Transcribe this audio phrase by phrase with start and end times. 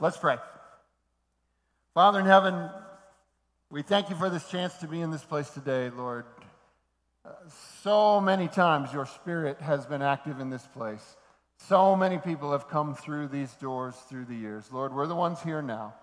[0.00, 0.36] Let's pray.
[1.94, 2.68] Father in heaven,
[3.70, 6.24] we thank you for this chance to be in this place today, Lord.
[7.24, 7.30] Uh,
[7.82, 11.16] so many times your spirit has been active in this place.
[11.68, 14.64] So many people have come through these doors through the years.
[14.72, 15.94] Lord, we're the ones here now.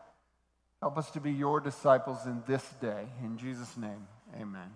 [0.82, 3.06] Help us to be your disciples in this day.
[3.24, 4.08] In Jesus' name,
[4.40, 4.72] amen.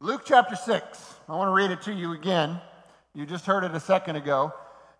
[0.00, 1.14] Luke chapter 6.
[1.28, 2.60] I want to read it to you again.
[3.14, 4.52] You just heard it a second ago.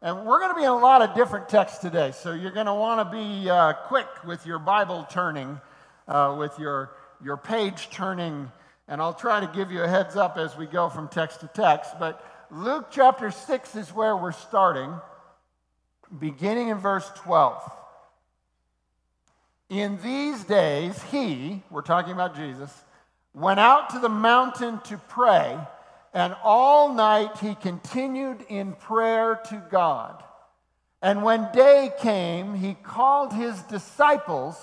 [0.04, 2.12] And we're going to be in a lot of different texts today.
[2.12, 5.58] So you're going to want to be uh, quick with your Bible turning,
[6.06, 6.90] uh, with your,
[7.24, 8.52] your page turning.
[8.86, 11.46] And I'll try to give you a heads up as we go from text to
[11.46, 11.98] text.
[11.98, 14.92] But Luke chapter 6 is where we're starting,
[16.18, 17.62] beginning in verse 12.
[19.70, 22.70] In these days, he, we're talking about Jesus,
[23.32, 25.58] went out to the mountain to pray,
[26.14, 30.22] and all night he continued in prayer to God.
[31.02, 34.56] And when day came, he called his disciples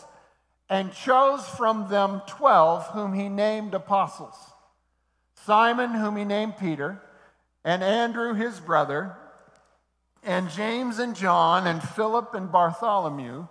[0.69, 4.35] and chose from them twelve, whom he named apostles
[5.45, 7.01] Simon, whom he named Peter,
[7.63, 9.17] and Andrew his brother,
[10.23, 13.47] and James and John, and Philip and Bartholomew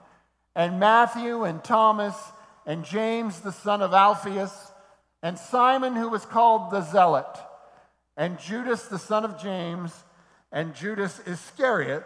[0.55, 2.17] and Matthew and Thomas
[2.67, 4.73] and James the son of Alphaeus
[5.23, 7.27] and Simon who was called the Zealot
[8.17, 9.93] and Judas the son of James
[10.53, 12.05] and Judas Iscariot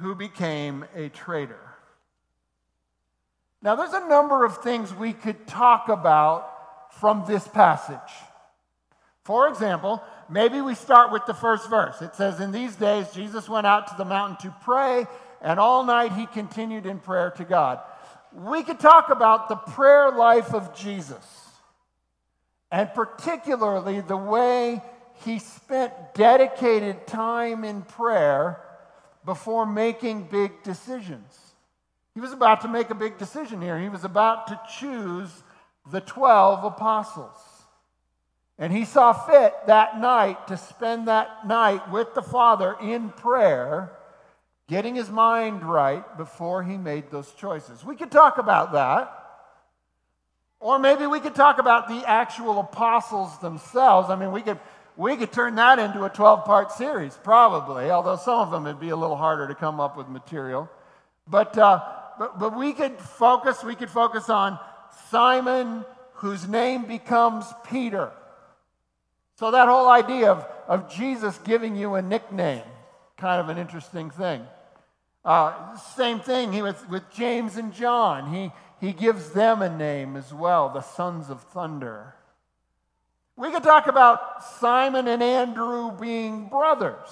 [0.00, 1.58] who became a traitor.
[3.62, 7.98] Now, there's a number of things we could talk about from this passage.
[9.24, 12.02] For example, maybe we start with the first verse.
[12.02, 15.06] It says, In these days, Jesus went out to the mountain to pray,
[15.40, 17.80] and all night he continued in prayer to God.
[18.32, 21.24] We could talk about the prayer life of Jesus,
[22.72, 24.82] and particularly the way
[25.24, 28.60] he spent dedicated time in prayer
[29.24, 31.38] before making big decisions.
[32.14, 33.78] He was about to make a big decision here.
[33.78, 35.30] He was about to choose
[35.90, 37.36] the 12 apostles.
[38.58, 43.92] And he saw fit that night to spend that night with the Father in prayer
[44.68, 47.84] getting his mind right before he made those choices.
[47.84, 49.18] We could talk about that.
[50.60, 54.10] Or maybe we could talk about the actual apostles themselves.
[54.10, 54.60] I mean, we could,
[54.96, 58.80] we could turn that into a 12 part series, probably, although some of them would
[58.80, 60.68] be a little harder to come up with material.
[61.26, 61.82] But, uh,
[62.18, 64.58] but, but we could focus, we could focus on
[65.10, 68.12] Simon, whose name becomes Peter.
[69.38, 72.62] So that whole idea of, of Jesus giving you a nickname
[73.22, 74.44] kind of an interesting thing.
[75.24, 78.34] Uh, same thing with, with James and John.
[78.34, 78.50] He,
[78.84, 82.16] he gives them a name as well, the sons of thunder.
[83.36, 87.08] We could talk about Simon and Andrew being brothers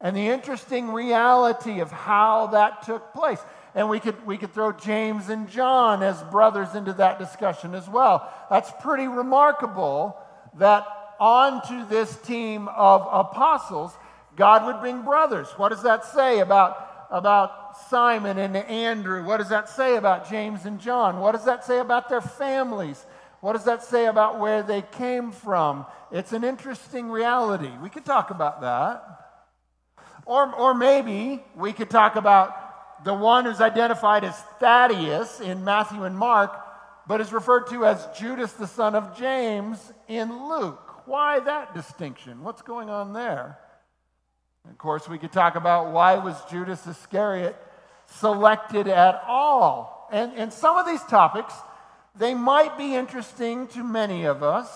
[0.00, 3.38] and the interesting reality of how that took place.
[3.74, 7.88] And we could, we could throw James and John as brothers into that discussion as
[7.88, 8.30] well.
[8.50, 10.16] That's pretty remarkable
[10.58, 10.86] that
[11.20, 13.96] onto this team of apostles,
[14.34, 15.48] God would bring brothers.
[15.56, 19.24] What does that say about, about Simon and Andrew?
[19.24, 21.20] What does that say about James and John?
[21.20, 23.06] What does that say about their families?
[23.42, 25.84] What does that say about where they came from?
[26.12, 27.72] It's an interesting reality.
[27.82, 29.02] We could talk about that.
[30.24, 36.04] Or, or maybe we could talk about the one who's identified as Thaddeus in Matthew
[36.04, 36.56] and Mark,
[37.08, 41.08] but is referred to as Judas the son of James in Luke.
[41.08, 42.44] Why that distinction?
[42.44, 43.58] What's going on there?
[44.70, 47.56] Of course, we could talk about why was Judas Iscariot
[48.06, 50.08] selected at all.
[50.12, 51.52] And, and some of these topics,
[52.14, 54.68] they might be interesting to many of us.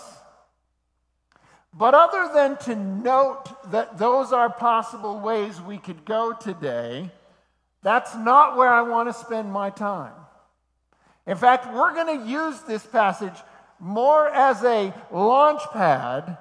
[1.72, 7.10] But other than to note that those are possible ways we could go today,
[7.82, 10.14] that's not where I want to spend my time.
[11.26, 13.34] In fact, we're going to use this passage
[13.78, 16.38] more as a launch pad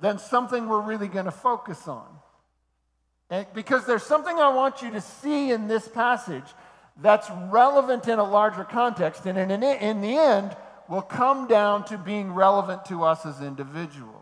[0.00, 2.06] than something we're really going to focus on.
[3.30, 6.44] And because there's something I want you to see in this passage
[7.00, 10.56] that's relevant in a larger context, and in, in the end,
[10.88, 14.18] will come down to being relevant to us as individuals.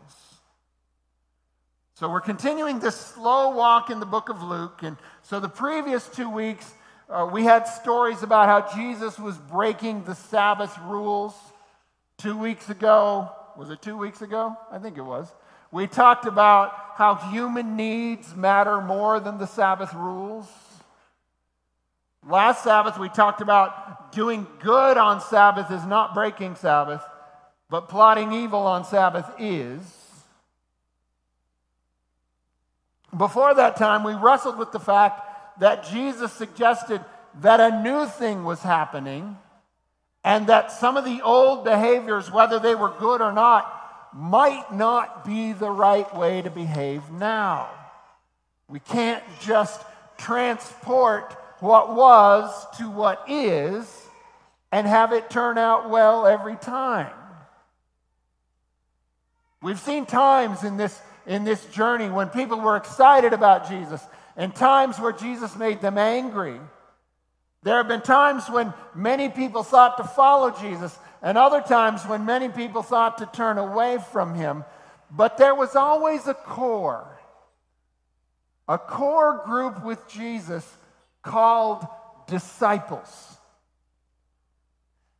[1.95, 4.83] So we're continuing this slow walk in the book of Luke.
[4.83, 6.71] And so the previous two weeks,
[7.09, 11.33] uh, we had stories about how Jesus was breaking the Sabbath rules.
[12.19, 14.55] Two weeks ago, was it two weeks ago?
[14.71, 15.33] I think it was.
[15.71, 20.47] We talked about how human needs matter more than the Sabbath rules.
[22.27, 27.01] Last Sabbath, we talked about doing good on Sabbath is not breaking Sabbath,
[27.69, 29.79] but plotting evil on Sabbath is.
[33.15, 37.03] Before that time, we wrestled with the fact that Jesus suggested
[37.39, 39.37] that a new thing was happening
[40.25, 43.73] and that some of the old behaviors, whether they were good or not,
[44.13, 47.69] might not be the right way to behave now.
[48.67, 49.81] We can't just
[50.17, 54.07] transport what was to what is
[54.71, 57.13] and have it turn out well every time.
[59.61, 64.01] We've seen times in this, in this journey when people were excited about Jesus
[64.35, 66.59] and times where Jesus made them angry.
[67.63, 72.23] There have been times when many people thought to follow Jesus, and other times when
[72.23, 74.63] many people thought to turn away from him.
[75.09, 77.19] But there was always a core,
[78.67, 80.76] a core group with Jesus
[81.21, 81.85] called
[82.27, 83.37] disciples.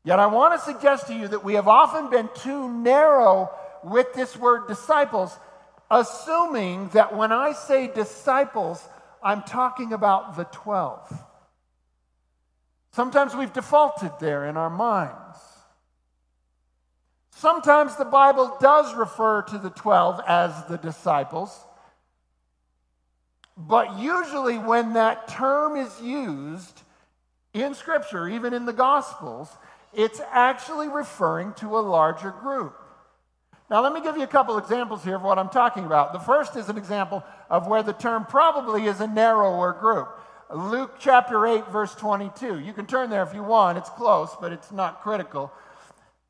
[0.03, 3.49] Yet I want to suggest to you that we have often been too narrow
[3.83, 5.38] with this word disciples,
[5.91, 8.88] assuming that when I say disciples,
[9.21, 11.23] I'm talking about the 12.
[12.91, 15.38] Sometimes we've defaulted there in our minds.
[17.31, 21.55] Sometimes the Bible does refer to the 12 as the disciples.
[23.57, 26.81] But usually, when that term is used
[27.54, 29.50] in Scripture, even in the Gospels,
[29.94, 32.75] it's actually referring to a larger group.
[33.69, 36.13] Now, let me give you a couple examples here of what I'm talking about.
[36.13, 40.07] The first is an example of where the term probably is a narrower group.
[40.54, 42.59] Luke chapter 8, verse 22.
[42.59, 43.77] You can turn there if you want.
[43.77, 45.51] It's close, but it's not critical.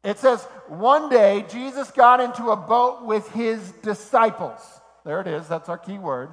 [0.03, 4.62] It says, One day Jesus got into a boat with his disciples.
[5.06, 6.29] There it is, that's our key word.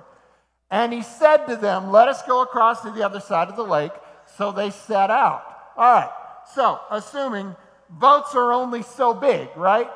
[0.75, 3.63] And he said to them, Let us go across to the other side of the
[3.63, 3.93] lake.
[4.37, 5.45] So they set out.
[5.77, 6.11] All right,
[6.53, 7.55] so assuming
[7.89, 9.89] boats are only so big, right?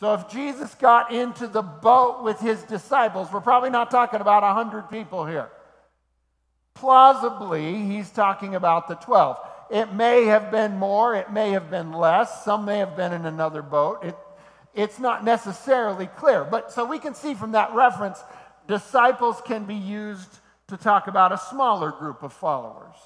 [0.00, 4.42] So if Jesus got into the boat with his disciples, we're probably not talking about
[4.42, 5.50] 100 people here.
[6.72, 9.38] Plausibly, he's talking about the 12.
[9.70, 13.26] It may have been more, it may have been less, some may have been in
[13.26, 14.04] another boat.
[14.04, 14.16] It,
[14.74, 16.44] it's not necessarily clear.
[16.44, 18.22] But so we can see from that reference,
[18.66, 22.96] disciples can be used to talk about a smaller group of followers.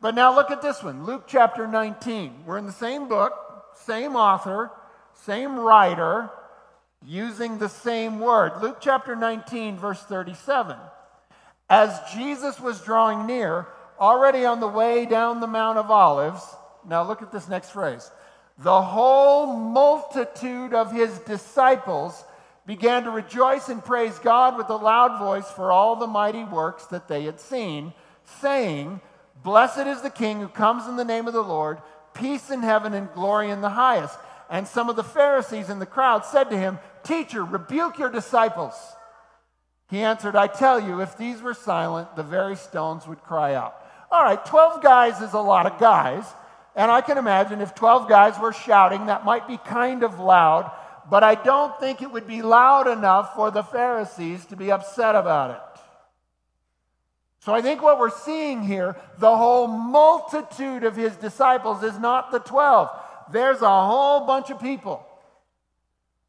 [0.00, 2.44] But now look at this one Luke chapter 19.
[2.44, 3.32] We're in the same book,
[3.74, 4.70] same author
[5.24, 6.30] same writer,
[7.04, 8.62] using the same word.
[8.62, 10.76] Luke chapter 19, verse 37.
[11.68, 13.66] As Jesus was drawing near,
[13.98, 16.42] already on the way down the Mount of Olives,
[16.86, 18.10] now look at this next phrase.
[18.58, 22.24] The whole multitude of his disciples
[22.66, 26.84] began to rejoice and praise God with a loud voice for all the mighty works
[26.86, 27.92] that they had seen,
[28.40, 29.00] saying,
[29.42, 31.78] Blessed is the King who comes in the name of the Lord,
[32.14, 34.18] peace in heaven and glory in the highest.
[34.50, 38.74] And some of the Pharisees in the crowd said to him, Teacher, rebuke your disciples.
[39.88, 43.76] He answered, I tell you, if these were silent, the very stones would cry out.
[44.10, 46.24] All right, 12 guys is a lot of guys.
[46.74, 50.70] And I can imagine if 12 guys were shouting, that might be kind of loud,
[51.10, 55.14] but I don't think it would be loud enough for the Pharisees to be upset
[55.14, 55.82] about it.
[57.40, 62.32] So I think what we're seeing here, the whole multitude of his disciples is not
[62.32, 62.90] the 12
[63.30, 65.04] there's a whole bunch of people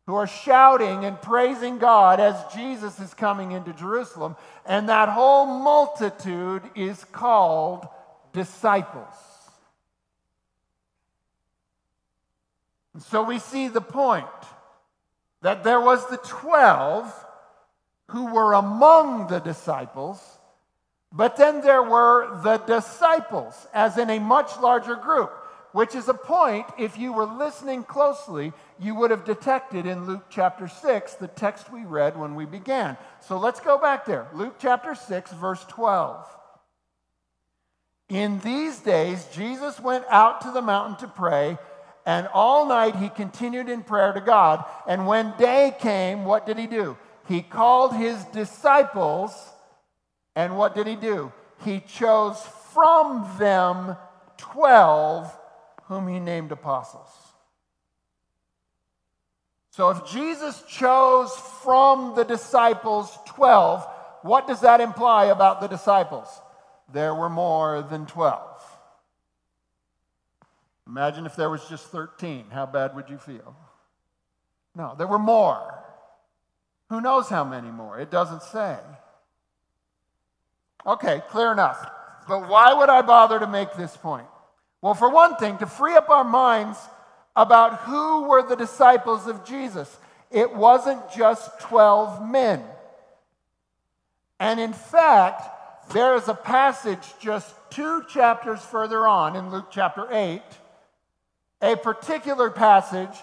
[0.05, 4.35] who are shouting and praising God as Jesus is coming into Jerusalem.
[4.65, 7.87] And that whole multitude is called
[8.33, 9.13] disciples.
[12.99, 14.25] so we see the point
[15.41, 17.25] that there was the 12
[18.09, 20.21] who were among the disciples,
[21.11, 25.31] but then there were the disciples, as in a much larger group
[25.77, 30.25] which is a point, if you were listening closely, you would have detected in Luke
[30.27, 32.97] chapter 6, the text we read when we began.
[33.21, 34.27] So let's go back there.
[34.33, 36.25] Luke chapter 6, verse 12.
[38.09, 41.59] In these days, Jesus went out to the mountain to pray,
[42.07, 44.63] and all night he continued in prayer to God.
[44.87, 46.97] And when day came, what did he do?
[47.27, 49.33] He called his disciples,
[50.33, 51.33] and what did he do?
[51.65, 52.41] He chose
[52.73, 53.97] from them
[54.37, 55.37] 12
[55.83, 57.09] whom he named apostles.
[59.71, 63.85] So if Jesus chose from the disciples 12,
[64.21, 66.27] what does that imply about the disciples?
[66.93, 68.76] There were more than 12.
[70.87, 72.45] Imagine if there was just 13.
[72.51, 73.55] How bad would you feel?
[74.75, 75.83] No, there were more.
[76.89, 77.99] Who knows how many more?
[77.99, 78.77] It doesn't say.
[80.85, 81.85] Okay, clear enough.
[82.27, 84.27] But why would I bother to make this point?
[84.81, 86.77] Well, for one thing, to free up our minds
[87.35, 89.97] about who were the disciples of Jesus.
[90.31, 92.63] It wasn't just 12 men.
[94.39, 100.07] And in fact, there is a passage just two chapters further on in Luke chapter
[100.11, 100.41] 8,
[101.61, 103.15] a particular passage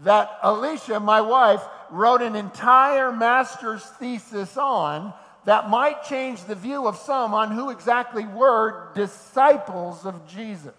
[0.00, 5.12] that Alicia, my wife, wrote an entire master's thesis on
[5.44, 10.74] that might change the view of some on who exactly were disciples of Jesus.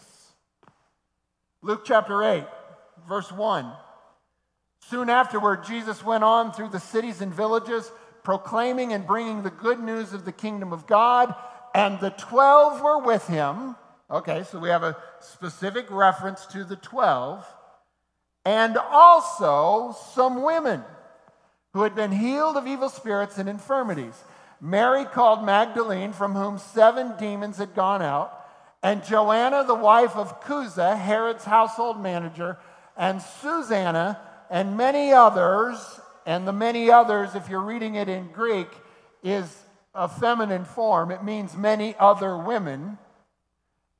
[1.61, 2.45] Luke chapter 8,
[3.07, 3.71] verse 1.
[4.89, 7.91] Soon afterward, Jesus went on through the cities and villages,
[8.23, 11.33] proclaiming and bringing the good news of the kingdom of God,
[11.73, 13.75] and the 12 were with him.
[14.11, 17.45] Okay, so we have a specific reference to the 12,
[18.43, 20.83] and also some women
[21.71, 24.21] who had been healed of evil spirits and infirmities.
[24.59, 28.37] Mary called Magdalene, from whom seven demons had gone out,
[28.83, 32.57] and Joanna, the wife of Chuza, Herod's household manager,
[32.97, 36.01] and Susanna, and many others.
[36.25, 38.67] And the many others, if you're reading it in Greek,
[39.23, 39.63] is
[39.95, 41.11] a feminine form.
[41.11, 42.97] It means many other women.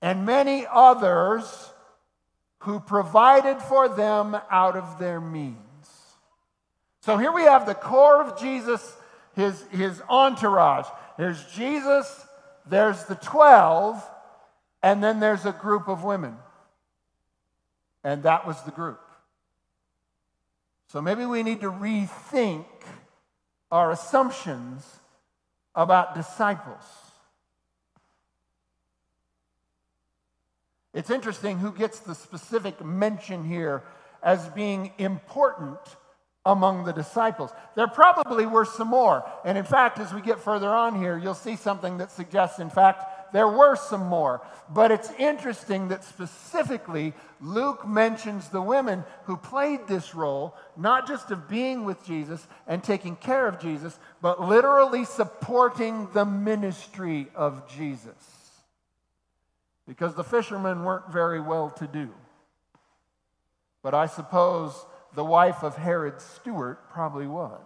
[0.02, 1.72] And many others
[2.60, 5.58] who provided for them out of their means.
[7.02, 8.96] So here we have the core of Jesus,
[9.36, 10.86] his, his entourage.
[11.18, 12.26] There's Jesus,
[12.68, 14.04] there's the 12,
[14.84, 16.36] and then there's a group of women.
[18.04, 19.02] And that was the group.
[20.88, 22.66] So maybe we need to rethink
[23.72, 24.86] our assumptions
[25.74, 26.84] about disciples.
[30.94, 33.84] It's interesting who gets the specific mention here
[34.22, 35.80] as being important
[36.46, 37.52] among the disciples.
[37.76, 39.24] There probably were some more.
[39.46, 42.70] And in fact, as we get further on here, you'll see something that suggests, in
[42.70, 44.42] fact, there were some more.
[44.70, 51.32] But it's interesting that specifically Luke mentions the women who played this role, not just
[51.32, 57.70] of being with Jesus and taking care of Jesus, but literally supporting the ministry of
[57.70, 58.31] Jesus.
[59.88, 62.10] Because the fishermen weren't very well to do.
[63.84, 64.74] But I suppose
[65.14, 67.60] the wife of Herod steward probably was.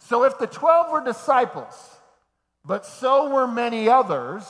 [0.00, 1.74] So if the 12 were disciples,
[2.64, 4.44] but so were many others,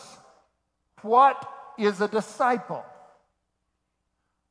[1.03, 1.49] what
[1.79, 2.85] is a disciple?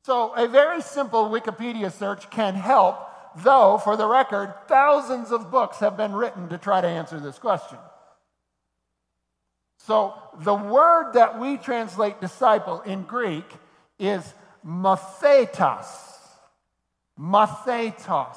[0.04, 2.98] So a very simple Wikipedia search can help,
[3.38, 7.38] though, for the record, thousands of books have been written to try to answer this
[7.38, 7.78] question.
[9.88, 13.46] So the word that we translate disciple in Greek
[13.98, 14.34] is
[14.66, 15.88] mathetos.
[17.18, 18.36] Mathetos.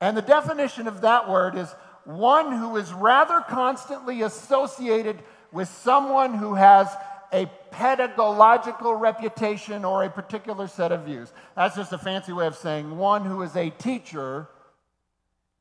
[0.00, 1.68] And the definition of that word is
[2.04, 6.88] one who is rather constantly associated with someone who has
[7.34, 11.30] a pedagogical reputation or a particular set of views.
[11.54, 14.48] That's just a fancy way of saying one who is a teacher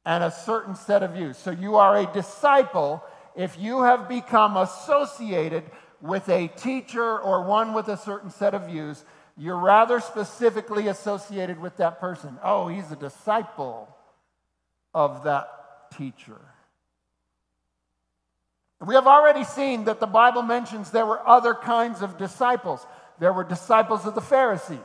[0.05, 1.37] and a certain set of views.
[1.37, 3.03] So you are a disciple
[3.39, 5.63] if you have become associated
[6.01, 9.03] with a teacher or one with a certain set of views
[9.39, 12.37] you're rather specifically associated with that person.
[12.43, 13.87] Oh, he's a disciple
[14.93, 15.47] of that
[15.97, 16.41] teacher.
[18.85, 22.85] We have already seen that the Bible mentions there were other kinds of disciples.
[23.19, 24.77] There were disciples of the Pharisees.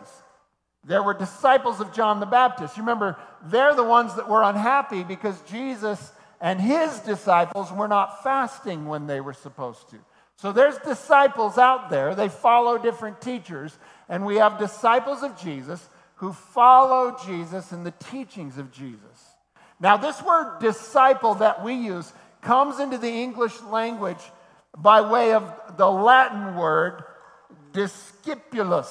[0.85, 2.77] There were disciples of John the Baptist.
[2.77, 6.13] You remember, they're the ones that were unhappy because Jesus
[6.45, 9.97] and his disciples were not fasting when they were supposed to.
[10.37, 12.15] So there's disciples out there.
[12.15, 13.75] They follow different teachers.
[14.11, 19.37] And we have disciples of Jesus who follow Jesus and the teachings of Jesus.
[19.81, 24.23] Now, this word disciple that we use comes into the English language
[24.77, 27.05] by way of the Latin word
[27.73, 28.91] discipulus.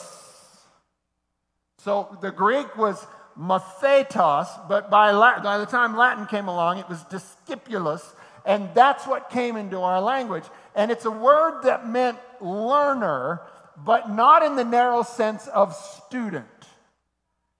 [1.78, 3.06] So the Greek was
[3.38, 8.14] mathetos, but by, Latin, by the time Latin came along, it was discipulus,
[8.46, 10.44] and that's what came into our language.
[10.76, 13.42] And it's a word that meant learner,
[13.78, 16.48] but not in the narrow sense of student.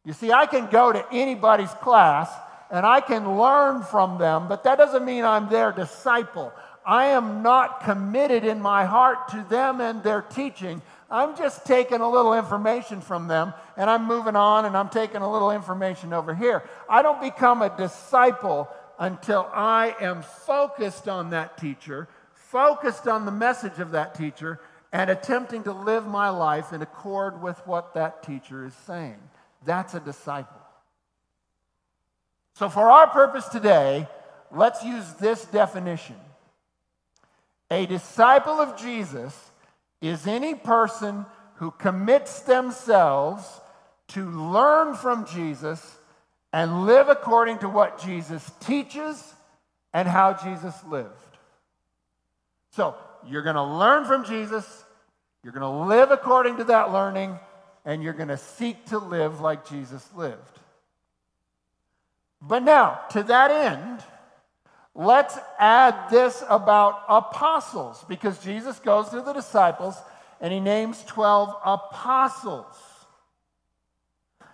[0.06, 2.30] You see, I can go to anybody's class
[2.70, 6.52] and I can learn from them, but that doesn't mean I'm their disciple.
[6.86, 10.82] I am not committed in my heart to them and their teaching.
[11.14, 15.22] I'm just taking a little information from them and I'm moving on and I'm taking
[15.22, 16.64] a little information over here.
[16.90, 18.68] I don't become a disciple
[18.98, 24.60] until I am focused on that teacher, focused on the message of that teacher,
[24.92, 29.20] and attempting to live my life in accord with what that teacher is saying.
[29.66, 30.62] That's a disciple.
[32.56, 34.08] So, for our purpose today,
[34.52, 36.16] let's use this definition
[37.70, 39.36] A disciple of Jesus
[40.04, 43.62] is any person who commits themselves
[44.10, 45.98] to learn from Jesus
[46.52, 49.34] and live according to what Jesus teaches
[49.94, 51.08] and how Jesus lived.
[52.72, 52.96] So,
[53.26, 54.84] you're going to learn from Jesus,
[55.42, 57.40] you're going to live according to that learning,
[57.86, 60.60] and you're going to seek to live like Jesus lived.
[62.42, 64.04] But now, to that end,
[64.96, 69.96] let's add this about apostles, because Jesus goes to the disciples
[70.40, 72.76] and he names 12 apostles.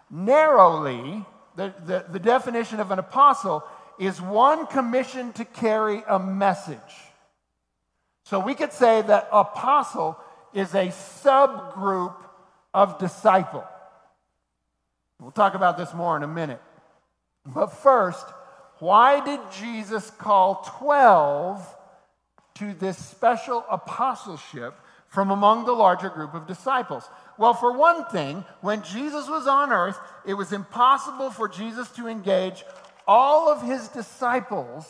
[0.10, 3.64] Narrowly, the, the, the definition of an apostle
[4.00, 6.78] is one commissioned to carry a message.
[8.24, 10.18] So we could say that apostle
[10.54, 12.16] is a subgroup
[12.74, 13.66] of disciple.
[15.20, 16.62] We'll talk about this more in a minute.
[17.46, 18.26] But first,
[18.80, 21.76] why did Jesus call 12
[22.56, 24.74] to this special apostleship
[25.08, 27.10] from among the larger group of disciples?
[27.38, 32.08] Well, for one thing, when Jesus was on earth, it was impossible for Jesus to
[32.08, 32.64] engage
[33.08, 34.86] all of his disciples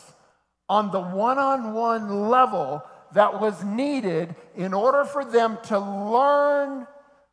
[0.68, 2.82] on the one on one level
[3.12, 6.86] that was needed in order for them to learn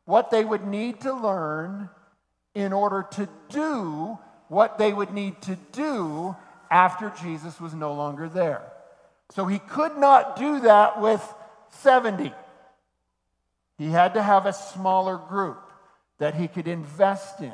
[0.06, 1.90] what they would need to learn
[2.56, 6.36] in order to do what they would need to do
[6.70, 8.62] after Jesus was no longer there.
[9.32, 11.22] So he could not do that with
[11.70, 12.34] 70.
[13.78, 15.62] He had to have a smaller group
[16.18, 17.54] that he could invest in.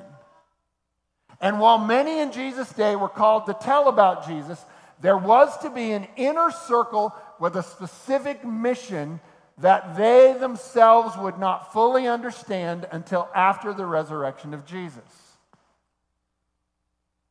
[1.41, 4.63] And while many in Jesus' day were called to tell about Jesus,
[5.01, 9.19] there was to be an inner circle with a specific mission
[9.57, 15.03] that they themselves would not fully understand until after the resurrection of Jesus.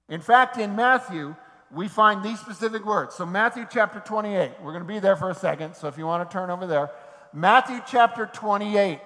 [0.09, 1.35] In fact, in Matthew,
[1.75, 3.15] we find these specific words.
[3.15, 6.07] So, Matthew chapter 28, we're going to be there for a second, so if you
[6.07, 6.91] want to turn over there.
[7.33, 9.01] Matthew chapter 28.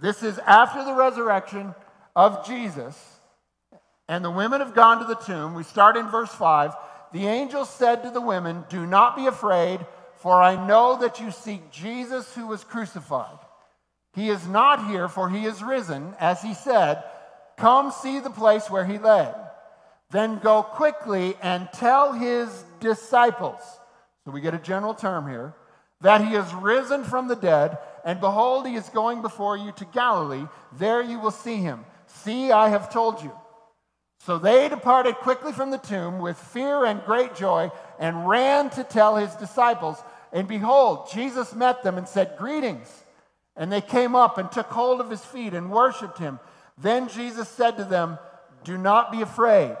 [0.00, 1.74] This is after the resurrection
[2.16, 2.96] of Jesus,
[4.08, 5.54] and the women have gone to the tomb.
[5.54, 6.74] We start in verse 5.
[7.12, 9.84] The angel said to the women, Do not be afraid,
[10.16, 13.38] for I know that you seek Jesus who was crucified.
[14.14, 17.02] He is not here, for he is risen, as he said.
[17.56, 19.32] Come see the place where he lay.
[20.10, 23.60] Then go quickly and tell his disciples.
[24.24, 25.54] So we get a general term here
[26.00, 29.84] that he is risen from the dead, and behold, he is going before you to
[29.86, 30.46] Galilee.
[30.78, 31.84] There you will see him.
[32.06, 33.32] See, I have told you.
[34.20, 38.84] So they departed quickly from the tomb with fear and great joy and ran to
[38.84, 40.02] tell his disciples.
[40.32, 42.88] And behold, Jesus met them and said, Greetings.
[43.56, 46.38] And they came up and took hold of his feet and worshiped him.
[46.76, 48.18] Then Jesus said to them,
[48.64, 49.76] Do not be afraid.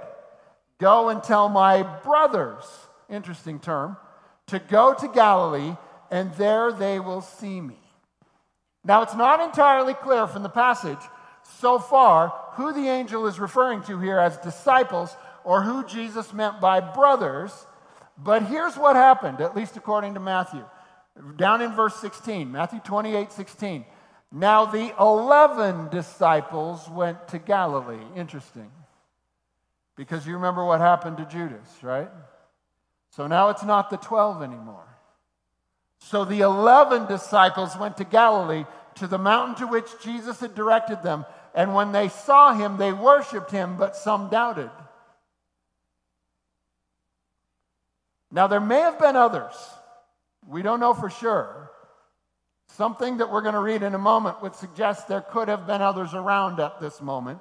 [0.78, 2.64] Go and tell my brothers,
[3.10, 3.96] interesting term,
[4.46, 5.76] to go to Galilee,
[6.10, 7.78] and there they will see me.
[8.84, 10.98] Now, it's not entirely clear from the passage
[11.60, 15.14] so far who the angel is referring to here as disciples
[15.44, 17.66] or who Jesus meant by brothers.
[18.16, 20.64] But here's what happened, at least according to Matthew.
[21.36, 23.84] Down in verse 16, Matthew 28 16.
[24.30, 28.04] Now the 11 disciples went to Galilee.
[28.14, 28.70] Interesting.
[29.98, 32.08] Because you remember what happened to Judas, right?
[33.10, 34.86] So now it's not the 12 anymore.
[35.98, 41.02] So the 11 disciples went to Galilee, to the mountain to which Jesus had directed
[41.02, 41.26] them.
[41.52, 44.70] And when they saw him, they worshiped him, but some doubted.
[48.30, 49.54] Now, there may have been others.
[50.46, 51.72] We don't know for sure.
[52.68, 55.82] Something that we're going to read in a moment would suggest there could have been
[55.82, 57.40] others around at this moment.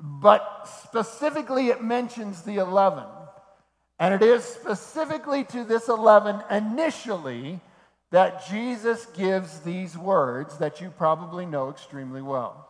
[0.00, 3.04] But specifically, it mentions the 11.
[3.98, 7.60] And it is specifically to this 11 initially
[8.10, 12.66] that Jesus gives these words that you probably know extremely well.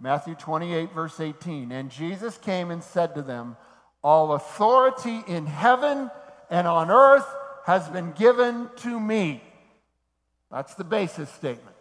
[0.00, 1.70] Matthew 28, verse 18.
[1.70, 3.56] And Jesus came and said to them,
[4.02, 6.10] All authority in heaven
[6.50, 7.26] and on earth
[7.66, 9.42] has been given to me.
[10.50, 11.76] That's the basis statement.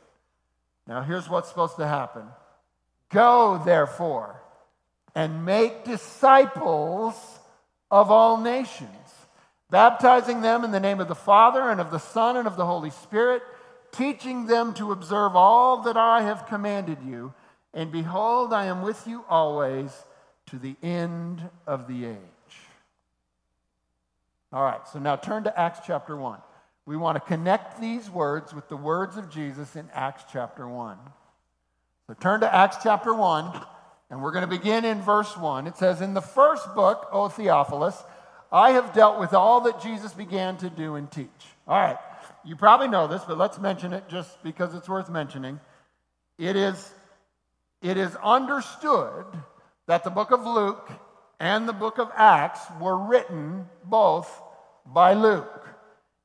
[0.88, 2.28] Now, here's what's supposed to happen
[3.10, 4.42] Go, therefore,
[5.18, 7.16] and make disciples
[7.90, 8.88] of all nations,
[9.72, 12.68] baptizing them in the name of the Father and of the Son and of the
[12.68, 13.42] Holy Spirit,
[13.92, 17.34] teaching them to observe all that I have commanded you.
[17.74, 19.90] And behold, I am with you always
[20.52, 22.18] to the end of the age.
[24.54, 26.40] All right, so now turn to Acts chapter 1.
[26.86, 30.96] We want to connect these words with the words of Jesus in Acts chapter 1.
[32.06, 33.66] So turn to Acts chapter 1,
[34.10, 35.68] and we're going to begin in verse 1.
[35.68, 38.02] It says, In the first book, O Theophilus,
[38.52, 41.28] I have dealt with all that Jesus began to do and teach.
[41.68, 41.98] All right,
[42.46, 45.60] you probably know this, but let's mention it just because it's worth mentioning.
[46.38, 46.94] It is
[47.82, 49.26] it is understood
[49.88, 50.90] that the book of Luke
[51.40, 54.42] and the book of Acts were written both
[54.86, 55.68] by Luke.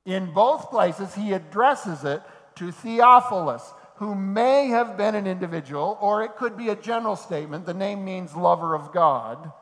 [0.07, 2.23] In both places, he addresses it
[2.57, 7.65] to Theophilus, who may have been an individual, or it could be a general statement.
[7.65, 9.53] The name means lover of God,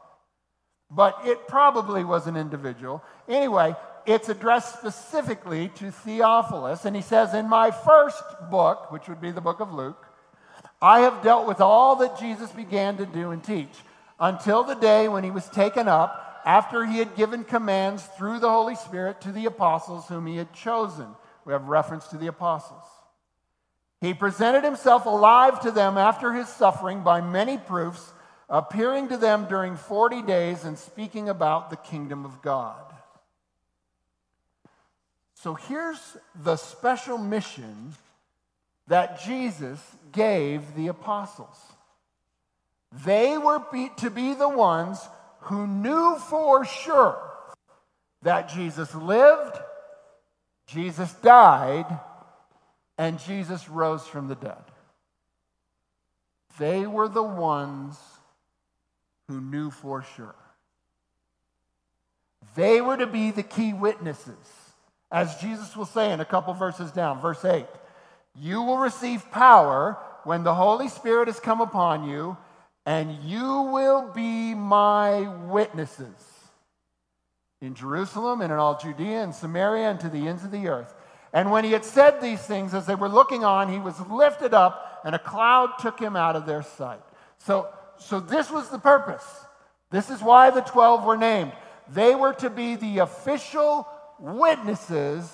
[0.90, 3.04] but it probably was an individual.
[3.28, 3.76] Anyway,
[4.06, 9.30] it's addressed specifically to Theophilus, and he says, In my first book, which would be
[9.30, 10.06] the book of Luke,
[10.80, 13.82] I have dealt with all that Jesus began to do and teach
[14.18, 18.48] until the day when he was taken up after he had given commands through the
[18.48, 21.08] Holy Spirit to the apostles whom he had chosen.
[21.44, 22.84] We have reference to the apostles.
[24.00, 28.12] He presented himself alive to them after his suffering by many proofs,
[28.48, 32.94] appearing to them during 40 days and speaking about the kingdom of God.
[35.34, 37.94] So here's the special mission
[38.88, 39.80] that Jesus
[40.12, 41.58] gave the apostles.
[43.04, 44.98] They were be, to be the ones
[45.42, 47.18] who knew for sure
[48.22, 49.58] that Jesus lived,
[50.66, 51.86] Jesus died,
[53.00, 54.62] and Jesus rose from the dead.
[56.58, 57.98] They were the ones
[59.26, 60.34] who knew for sure.
[62.56, 64.34] They were to be the key witnesses.
[65.10, 67.64] As Jesus will say in a couple verses down, verse 8
[68.34, 72.36] You will receive power when the Holy Spirit has come upon you,
[72.84, 76.50] and you will be my witnesses
[77.62, 80.94] in Jerusalem and in all Judea and Samaria and to the ends of the earth.
[81.32, 84.52] And when he had said these things, as they were looking on, he was lifted
[84.52, 87.00] up, and a cloud took him out of their sight.
[87.38, 89.24] So, so this was the purpose.
[89.90, 91.52] This is why the 12 were named.
[91.88, 93.86] They were to be the official
[94.18, 95.30] witnesses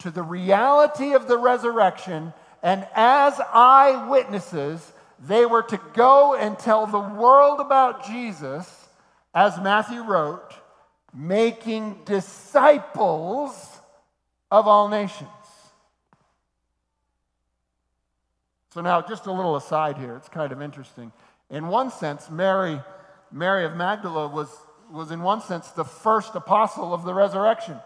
[0.00, 6.86] to the reality of the resurrection, and as eyewitnesses, they were to go and tell
[6.86, 8.88] the world about Jesus,
[9.34, 10.54] as Matthew wrote,
[11.14, 13.75] making disciples
[14.56, 15.28] of all nations.
[18.72, 20.16] So now, just a little aside here.
[20.16, 21.12] It's kind of interesting.
[21.50, 22.80] In one sense, Mary,
[23.32, 24.48] Mary of Magdala was,
[24.90, 27.78] was in one sense the first apostle of the resurrection.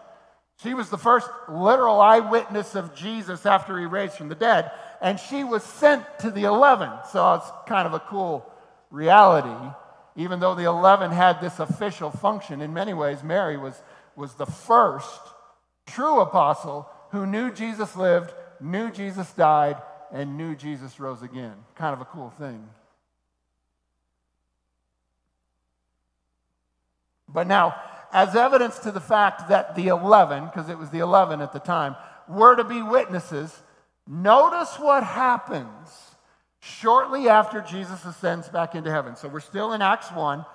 [0.63, 5.19] She was the first literal eyewitness of Jesus after he raised from the dead, and
[5.19, 6.89] she was sent to the 11.
[7.11, 8.45] So it's kind of a cool
[8.89, 9.75] reality.
[10.17, 13.81] Even though the 11 had this official function, in many ways, Mary was,
[14.15, 15.21] was the first
[15.91, 19.77] true apostle who knew Jesus lived, knew Jesus died,
[20.11, 21.53] and knew Jesus rose again.
[21.75, 22.67] Kind of a cool thing.
[27.27, 27.75] But now,
[28.11, 31.59] as evidence to the fact that the 11, because it was the 11 at the
[31.59, 31.95] time,
[32.27, 33.61] were to be witnesses,
[34.07, 35.89] notice what happens
[36.59, 39.15] shortly after Jesus ascends back into heaven.
[39.15, 40.45] So we're still in Acts 1,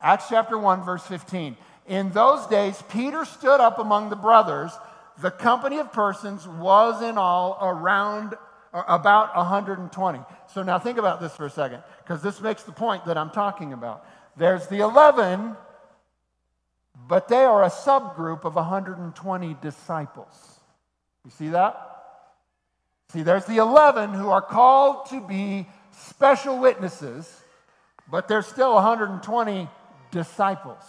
[0.00, 1.56] Acts chapter 1, verse 15.
[1.88, 4.72] In those days, Peter stood up among the brothers.
[5.20, 8.34] The company of persons was in all around
[8.72, 10.20] uh, about 120.
[10.52, 13.30] So now think about this for a second, because this makes the point that I'm
[13.30, 14.06] talking about.
[14.36, 15.56] There's the 11
[17.08, 20.60] but they are a subgroup of 120 disciples.
[21.24, 21.92] You see that?
[23.12, 27.42] See, there's the 11 who are called to be special witnesses,
[28.10, 29.68] but there's still 120
[30.10, 30.82] disciples.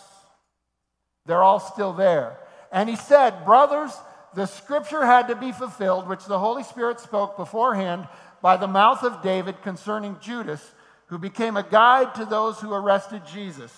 [1.25, 2.37] They're all still there.
[2.71, 3.91] And he said, Brothers,
[4.38, 8.08] the scripture had to be fulfilled, which the Holy Spirit spoke beforehand
[8.39, 10.76] by the mouth of David concerning Judas,
[11.08, 13.73] who became a guide to those who arrested Jesus.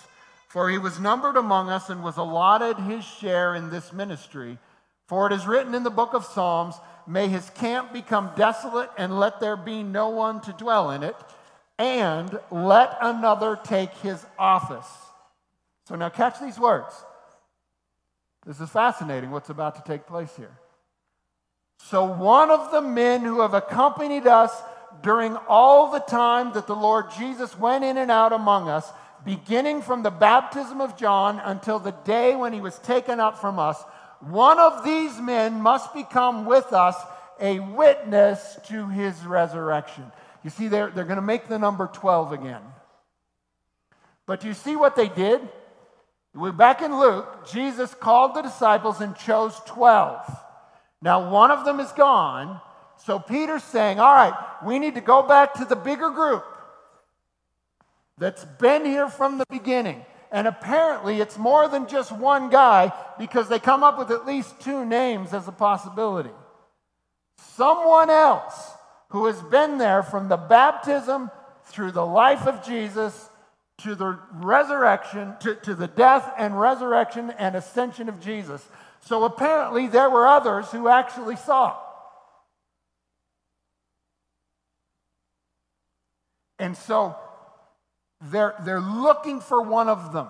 [0.48, 4.58] For he was numbered among us and was allotted his share in this ministry.
[5.06, 6.74] For it is written in the book of Psalms,
[7.06, 11.16] May his camp become desolate, and let there be no one to dwell in it,
[11.78, 14.88] and let another take his office.
[15.88, 16.94] So now catch these words.
[18.46, 20.56] This is fascinating what's about to take place here.
[21.78, 24.50] So, one of the men who have accompanied us
[25.02, 28.90] during all the time that the Lord Jesus went in and out among us
[29.24, 33.58] beginning from the baptism of John until the day when he was taken up from
[33.58, 33.82] us,
[34.20, 36.96] one of these men must become with us
[37.40, 40.10] a witness to his resurrection.
[40.42, 42.62] You see, they're, they're going to make the number 12 again.
[44.26, 45.40] But you see what they did?
[46.34, 47.48] We're back in Luke.
[47.50, 50.24] Jesus called the disciples and chose 12.
[51.02, 52.60] Now, one of them is gone.
[53.04, 56.44] So Peter's saying, All right, we need to go back to the bigger group
[58.18, 60.04] that's been here from the beginning.
[60.30, 64.60] And apparently, it's more than just one guy because they come up with at least
[64.60, 66.30] two names as a possibility.
[67.38, 68.70] Someone else
[69.08, 71.32] who has been there from the baptism
[71.64, 73.29] through the life of Jesus
[73.82, 78.66] to the resurrection, to, to the death and resurrection and ascension of Jesus.
[79.00, 81.76] So apparently, there were others who actually saw.
[86.58, 87.16] And so
[88.20, 90.28] they're, they're looking for one of them.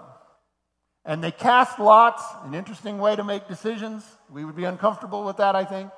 [1.05, 4.05] And they cast lots, an interesting way to make decisions.
[4.31, 5.91] We would be uncomfortable with that, I think.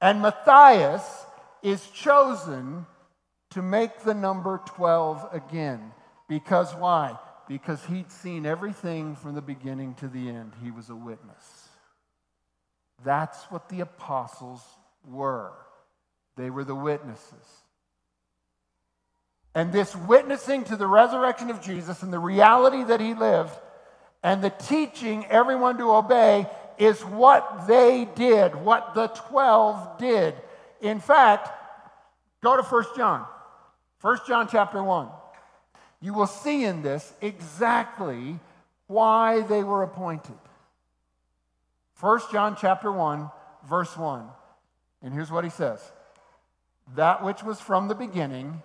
[0.00, 1.02] And Matthias
[1.62, 2.86] is chosen
[3.50, 5.92] to make the number 12 again.
[6.28, 7.18] Because why?
[7.48, 10.52] Because he'd seen everything from the beginning to the end.
[10.62, 11.68] He was a witness.
[13.04, 14.62] That's what the apostles
[15.06, 15.52] were.
[16.36, 17.46] They were the witnesses.
[19.54, 23.54] And this witnessing to the resurrection of Jesus and the reality that he lived
[24.22, 26.46] and the teaching everyone to obey
[26.78, 30.34] is what they did, what the 12 did.
[30.80, 31.50] In fact,
[32.42, 33.26] go to 1 John.
[34.00, 35.08] 1 John chapter 1.
[36.02, 38.38] You will see in this exactly
[38.88, 40.36] why they were appointed.
[42.00, 43.30] 1 John chapter 1,
[43.68, 44.24] verse 1.
[45.02, 45.80] And here's what he says
[46.96, 48.62] That which was from the beginning,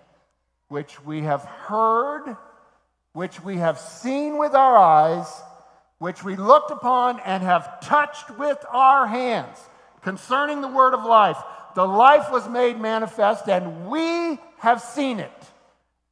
[0.67, 2.36] which we have heard,
[3.13, 5.28] which we have seen with our eyes,
[6.00, 9.60] which we looked upon and have touched with our hands
[10.02, 11.38] concerning the word of life.
[11.76, 15.32] The life was made manifest, and we have seen it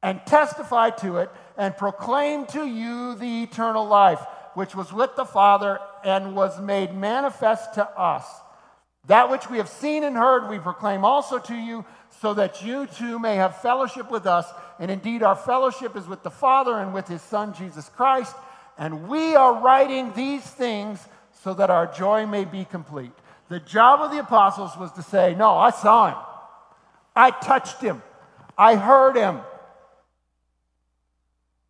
[0.02, 4.20] and testify to it and proclaim to you the eternal life,
[4.54, 8.24] which was with the Father and was made manifest to us.
[9.06, 11.84] That which we have seen and heard, we proclaim also to you,
[12.20, 14.46] so that you too may have fellowship with us.
[14.78, 18.34] And indeed, our fellowship is with the Father and with his Son, Jesus Christ.
[18.78, 21.06] And we are writing these things
[21.42, 23.12] so that our joy may be complete.
[23.48, 26.18] The job of the apostles was to say, No, I saw him.
[27.14, 28.02] I touched him.
[28.58, 29.40] I heard him.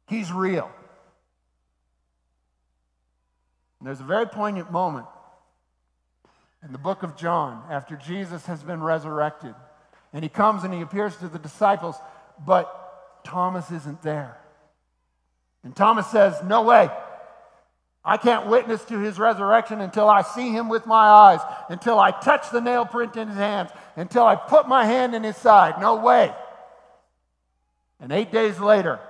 [0.06, 0.70] He's real.
[3.78, 5.06] And there's a very poignant moment
[6.64, 9.54] in the book of John after Jesus has been resurrected.
[10.12, 11.96] And he comes and he appears to the disciples,
[12.44, 14.36] but Thomas isn't there.
[15.62, 16.88] And Thomas says, No way.
[18.04, 22.12] I can't witness to his resurrection until I see him with my eyes, until I
[22.12, 25.80] touch the nail print in his hands, until I put my hand in his side.
[25.80, 26.32] No way.
[27.98, 29.00] And eight days later,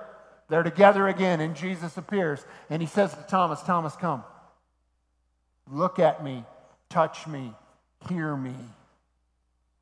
[0.49, 4.23] they're together again, and Jesus appears, and he says to Thomas, Thomas, come.
[5.69, 6.45] Look at me,
[6.89, 7.53] touch me,
[8.07, 8.55] hear me.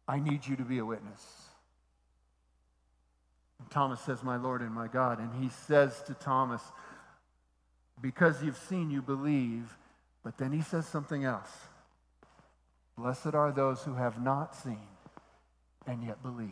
[0.08, 1.24] I need you to be a witness.
[3.60, 5.20] And Thomas says, My Lord and my God.
[5.20, 6.62] And he says to Thomas,
[8.02, 9.78] Because you've seen, you believe.
[10.24, 11.52] But then he says something else
[12.98, 14.88] Blessed are those who have not seen
[15.86, 16.50] and yet believe.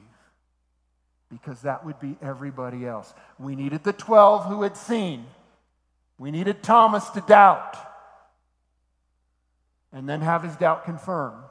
[1.34, 3.12] Because that would be everybody else.
[3.40, 5.26] We needed the 12 who had seen,
[6.20, 7.76] we needed Thomas to doubt
[9.92, 11.50] and then have his doubt confirmed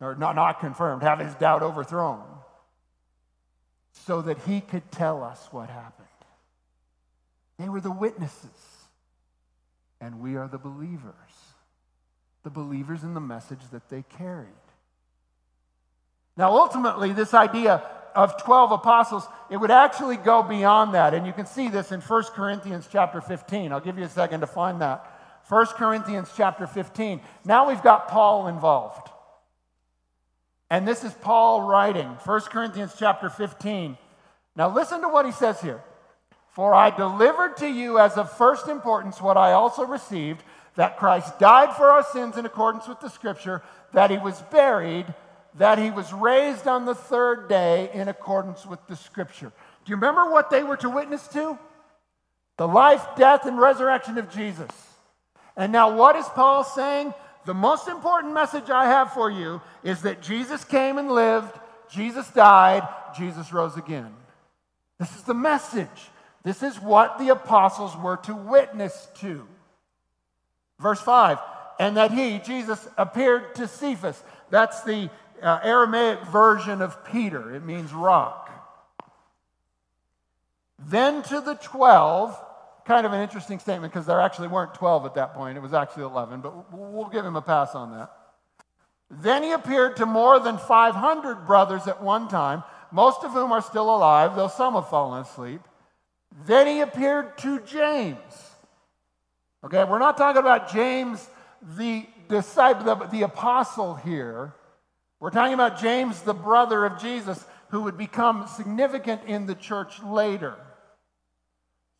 [0.00, 2.22] or not, not confirmed, have his doubt overthrown,
[4.06, 6.06] so that he could tell us what happened.
[7.58, 8.50] They were the witnesses,
[10.00, 11.14] and we are the believers,
[12.42, 14.48] the believers in the message that they carried.
[16.36, 17.82] Now, ultimately, this idea
[18.14, 21.14] of 12 apostles, it would actually go beyond that.
[21.14, 23.72] And you can see this in 1 Corinthians chapter 15.
[23.72, 25.10] I'll give you a second to find that.
[25.48, 27.20] 1 Corinthians chapter 15.
[27.44, 29.10] Now we've got Paul involved.
[30.70, 33.98] And this is Paul writing, 1 Corinthians chapter 15.
[34.56, 35.82] Now listen to what he says here.
[36.50, 40.42] For I delivered to you as of first importance what I also received
[40.76, 45.06] that Christ died for our sins in accordance with the scripture, that he was buried,
[45.56, 49.52] that he was raised on the third day in accordance with the scripture.
[49.84, 51.58] Do you remember what they were to witness to?
[52.56, 54.70] The life, death, and resurrection of Jesus.
[55.56, 57.14] And now, what is Paul saying?
[57.46, 61.52] The most important message I have for you is that Jesus came and lived,
[61.90, 64.12] Jesus died, Jesus rose again.
[64.98, 65.88] This is the message.
[66.42, 69.46] This is what the apostles were to witness to.
[70.78, 71.38] Verse 5
[71.78, 74.22] and that he, Jesus, appeared to Cephas.
[74.50, 75.10] That's the
[75.44, 78.50] uh, Aramaic version of Peter, it means rock.
[80.78, 82.36] Then to the 12,
[82.84, 85.56] kind of an interesting statement because there actually weren't 12 at that point.
[85.56, 88.10] It was actually 11, but we'll give him a pass on that.
[89.10, 93.62] Then he appeared to more than 500 brothers at one time, most of whom are
[93.62, 95.60] still alive, though some have fallen asleep.
[96.46, 98.50] Then he appeared to James.
[99.62, 101.28] Okay, we're not talking about James,
[101.76, 104.54] the disciple, the, the apostle here.
[105.20, 110.02] We're talking about James, the brother of Jesus, who would become significant in the church
[110.02, 110.54] later.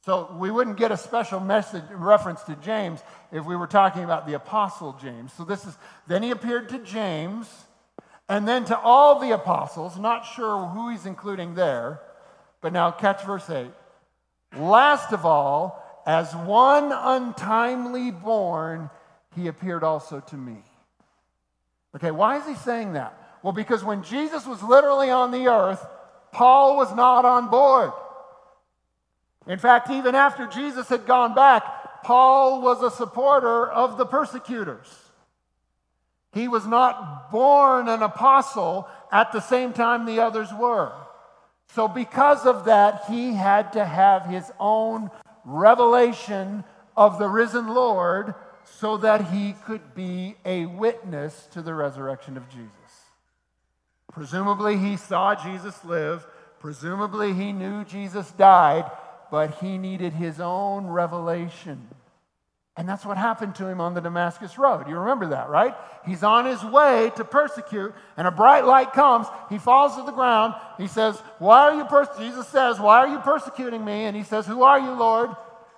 [0.05, 3.01] So we wouldn't get a special message reference to James
[3.33, 5.33] if we were talking about the apostle James.
[5.33, 5.75] So this is
[6.07, 7.49] then he appeared to James
[8.29, 12.01] and then to all the apostles, not sure who he's including there.
[12.61, 13.71] But now catch verse 8.
[14.57, 18.91] Last of all, as one untimely born,
[19.35, 20.59] he appeared also to me.
[21.95, 23.17] Okay, why is he saying that?
[23.43, 25.85] Well, because when Jesus was literally on the earth,
[26.33, 27.93] Paul was not on board.
[29.47, 34.89] In fact, even after Jesus had gone back, Paul was a supporter of the persecutors.
[36.33, 40.93] He was not born an apostle at the same time the others were.
[41.75, 45.11] So, because of that, he had to have his own
[45.45, 46.65] revelation
[46.97, 52.49] of the risen Lord so that he could be a witness to the resurrection of
[52.49, 52.71] Jesus.
[54.13, 56.27] Presumably, he saw Jesus live.
[56.61, 58.91] Presumably, he knew Jesus died
[59.35, 61.89] but he needed his own revelation.
[62.77, 64.89] And that's what happened to him on the Damascus Road.
[64.89, 65.75] You remember that, right?
[66.07, 69.27] He's on his way to persecute, and a bright light comes.
[69.51, 70.55] He falls to the ground.
[70.79, 72.17] He says, Why are you pers-?
[72.17, 74.05] Jesus says, Why are you persecuting me?
[74.05, 75.31] And he says, Who are you, Lord?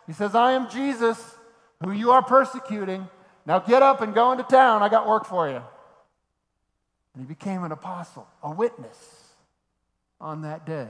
[0.06, 1.35] He says, I am Jesus,
[1.84, 3.08] who you are persecuting.
[3.44, 4.82] Now get up and go into town.
[4.82, 5.62] I got work for you.
[7.14, 8.98] And he became an apostle, a witness
[10.20, 10.88] on that day.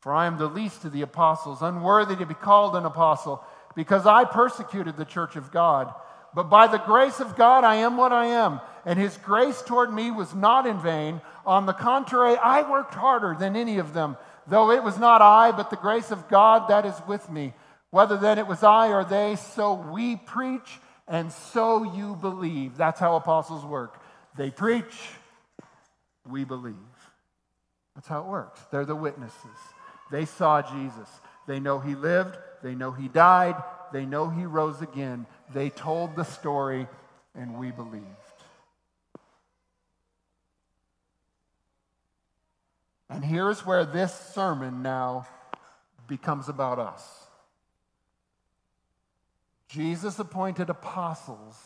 [0.00, 3.42] For I am the least of the apostles, unworthy to be called an apostle,
[3.74, 5.94] because I persecuted the church of God.
[6.34, 8.60] But by the grace of God, I am what I am.
[8.84, 11.20] And his grace toward me was not in vain.
[11.46, 14.16] On the contrary, I worked harder than any of them,
[14.46, 17.54] though it was not I, but the grace of God that is with me.
[17.92, 22.78] Whether then it was I or they, so we preach, and so you believe.
[22.78, 24.02] That's how apostles work.
[24.34, 25.10] They preach,
[26.26, 26.74] we believe.
[27.94, 28.58] That's how it works.
[28.70, 29.36] They're the witnesses.
[30.10, 31.08] They saw Jesus.
[31.46, 32.38] They know he lived.
[32.62, 33.62] They know he died.
[33.92, 35.26] They know he rose again.
[35.52, 36.88] They told the story,
[37.34, 38.06] and we believed.
[43.10, 45.26] And here's where this sermon now
[46.08, 47.21] becomes about us.
[49.72, 51.56] Jesus appointed apostles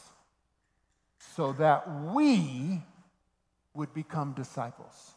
[1.34, 2.80] so that we
[3.74, 5.12] would become disciples.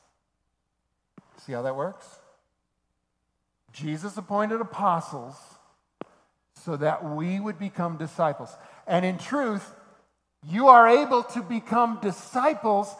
[1.38, 2.08] See how that works?
[3.73, 5.36] Jesus appointed apostles
[6.56, 8.49] so that we would become disciples.
[8.88, 9.71] And in truth,
[10.47, 12.91] you are able to become disciples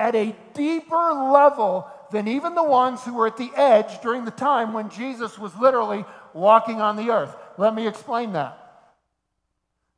[0.00, 4.30] at a deeper level than even the ones who were at the edge during the
[4.30, 7.36] time when Jesus was literally walking on the earth.
[7.58, 8.63] Let me explain that.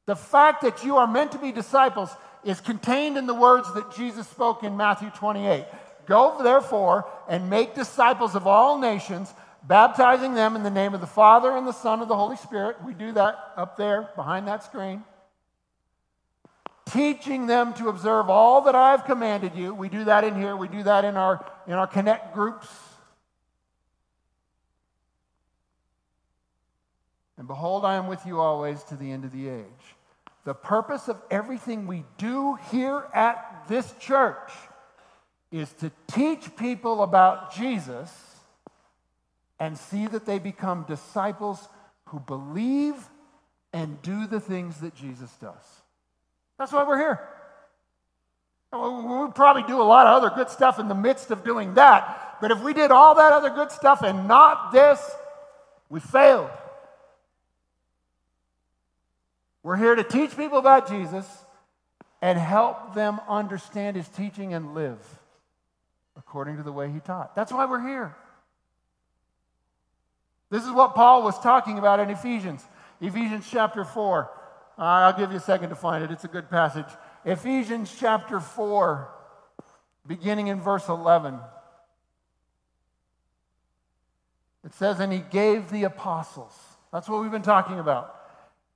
[0.07, 2.11] The fact that you are meant to be disciples
[2.45, 5.65] is contained in the words that Jesus spoke in Matthew 28.
[6.07, 11.07] Go therefore and make disciples of all nations baptizing them in the name of the
[11.09, 12.77] Father and the Son and the Holy Spirit.
[12.85, 15.03] We do that up there behind that screen.
[16.87, 19.75] Teaching them to observe all that I have commanded you.
[19.75, 20.55] We do that in here.
[20.55, 22.69] We do that in our, in our connect groups.
[27.37, 29.96] And behold, I am with you always to the end of the age.
[30.47, 34.53] The purpose of everything we do here at this church
[35.51, 38.13] is to teach people about Jesus
[39.59, 41.69] and see that they become disciples
[42.11, 42.95] who believe
[43.73, 45.83] and do the things that Jesus does.
[46.59, 47.29] That's why we're here.
[48.73, 52.37] We probably do a lot of other good stuff in the midst of doing that,
[52.41, 55.11] but if we did all that other good stuff and not this,
[55.89, 56.51] we failed.
[59.67, 61.27] We're here to teach people about Jesus
[62.23, 65.01] and help them understand his teaching and live
[66.17, 67.35] according to the way he taught.
[67.35, 68.15] That's why we're here.
[70.51, 72.65] This is what Paul was talking about in Ephesians.
[73.01, 74.31] Ephesians chapter 4.
[74.79, 76.13] Uh, I'll give you a second to find it.
[76.13, 76.87] It's a good passage.
[77.25, 79.11] Ephesians chapter 4,
[80.07, 81.41] beginning in verse 11.
[84.65, 86.57] It says, And he gave the apostles.
[86.93, 88.16] That's what we've been talking about.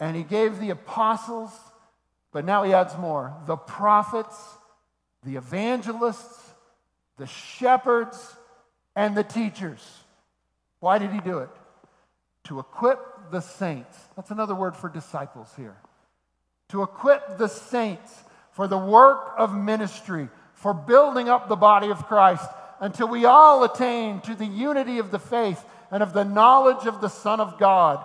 [0.00, 1.52] And he gave the apostles,
[2.32, 4.36] but now he adds more the prophets,
[5.22, 6.50] the evangelists,
[7.18, 8.34] the shepherds,
[8.96, 9.86] and the teachers.
[10.80, 11.50] Why did he do it?
[12.50, 13.96] to equip the saints.
[14.16, 15.76] That's another word for disciples here.
[16.70, 18.12] To equip the saints
[18.50, 22.44] for the work of ministry, for building up the body of Christ
[22.80, 27.00] until we all attain to the unity of the faith and of the knowledge of
[27.00, 28.04] the Son of God,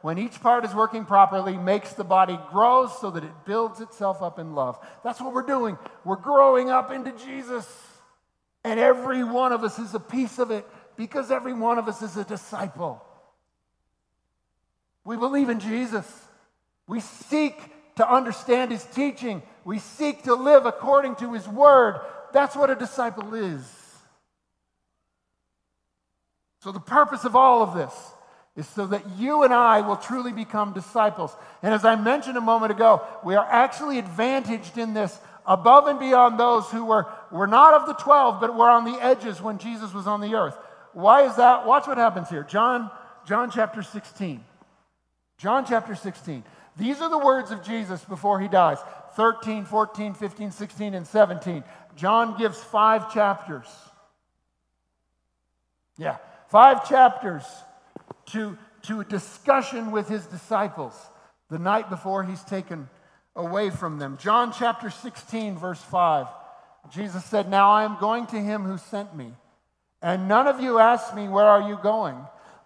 [0.00, 4.22] when each part is working properly, makes the body grow so that it builds itself
[4.22, 4.78] up in love.
[5.02, 5.76] That's what we're doing.
[6.04, 7.66] We're growing up into Jesus.
[8.64, 12.02] And every one of us is a piece of it because every one of us
[12.02, 13.02] is a disciple.
[15.04, 16.06] We believe in Jesus.
[16.86, 17.54] We seek
[17.96, 19.42] to understand his teaching.
[19.64, 22.00] We seek to live according to his word.
[22.32, 23.62] That's what a disciple is.
[26.60, 27.94] So, the purpose of all of this
[28.58, 31.34] is so that you and I will truly become disciples.
[31.62, 36.00] And as I mentioned a moment ago, we are actually advantaged in this above and
[36.00, 39.58] beyond those who were, were not of the 12, but were on the edges when
[39.58, 40.58] Jesus was on the earth.
[40.92, 41.68] Why is that?
[41.68, 42.42] Watch what happens here.
[42.42, 42.90] John,
[43.24, 44.44] John chapter 16.
[45.38, 46.42] John chapter 16.
[46.76, 48.78] These are the words of Jesus before he dies
[49.14, 51.62] 13, 14, 15, 16, and 17.
[51.94, 53.68] John gives five chapters.
[55.96, 56.16] Yeah,
[56.48, 57.44] five chapters
[58.32, 60.94] to, to a discussion with his disciples
[61.50, 62.88] the night before he's taken
[63.34, 64.18] away from them.
[64.20, 66.26] John chapter 16, verse 5.
[66.90, 69.32] Jesus said, Now I am going to him who sent me,
[70.00, 72.16] and none of you ask me, Where are you going?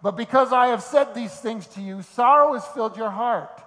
[0.01, 3.61] But because I have said these things to you, sorrow has filled your heart.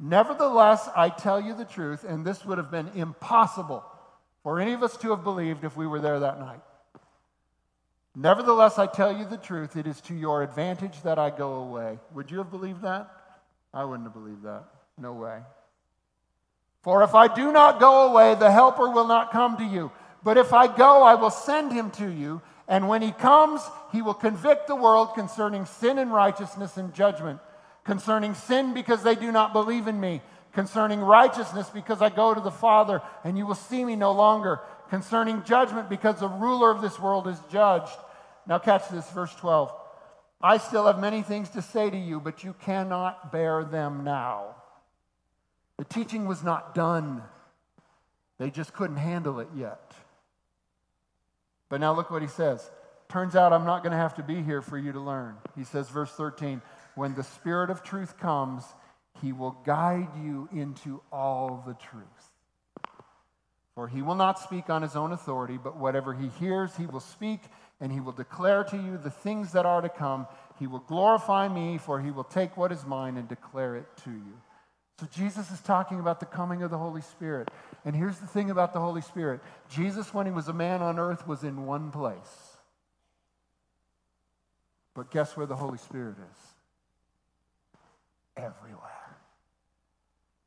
[0.00, 3.84] Nevertheless, I tell you the truth, and this would have been impossible
[4.42, 6.60] for any of us to have believed if we were there that night.
[8.16, 11.98] Nevertheless, I tell you the truth, it is to your advantage that I go away.
[12.14, 13.10] Would you have believed that?
[13.72, 14.64] I wouldn't have believed that.
[14.96, 15.40] No way.
[16.82, 19.90] For if I do not go away, the Helper will not come to you.
[20.22, 22.40] But if I go, I will send him to you.
[22.68, 27.40] And when he comes, he will convict the world concerning sin and righteousness and judgment.
[27.84, 30.22] Concerning sin, because they do not believe in me.
[30.52, 34.60] Concerning righteousness, because I go to the Father and you will see me no longer.
[34.88, 37.96] Concerning judgment, because the ruler of this world is judged.
[38.46, 39.72] Now, catch this, verse 12.
[40.40, 44.56] I still have many things to say to you, but you cannot bear them now.
[45.78, 47.22] The teaching was not done,
[48.38, 49.92] they just couldn't handle it yet.
[51.68, 52.70] But now look what he says.
[53.08, 55.36] Turns out I'm not going to have to be here for you to learn.
[55.56, 56.60] He says, verse 13,
[56.94, 58.64] when the Spirit of truth comes,
[59.22, 62.04] he will guide you into all the truth.
[63.74, 67.00] For he will not speak on his own authority, but whatever he hears, he will
[67.00, 67.40] speak,
[67.80, 70.26] and he will declare to you the things that are to come.
[70.58, 74.10] He will glorify me, for he will take what is mine and declare it to
[74.10, 74.40] you.
[75.00, 77.50] So Jesus is talking about the coming of the Holy Spirit.
[77.84, 80.98] And here's the thing about the Holy Spirit Jesus, when he was a man on
[80.98, 82.16] earth, was in one place.
[84.94, 86.38] But guess where the Holy Spirit is?
[88.36, 88.90] Everywhere.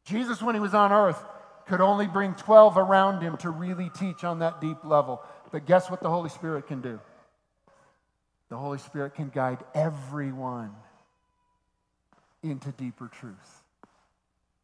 [0.06, 1.22] Jesus, when he was on earth,
[1.68, 5.22] could only bring 12 around him to really teach on that deep level.
[5.52, 7.02] But guess what the Holy Spirit can do?
[8.50, 10.74] The Holy Spirit can guide everyone
[12.43, 13.62] into deeper truth.